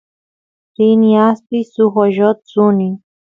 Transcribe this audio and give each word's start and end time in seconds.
rini 0.75 1.11
aspiy 1.27 1.63
suk 1.73 1.93
oyot 2.05 2.37
suni 2.51 2.89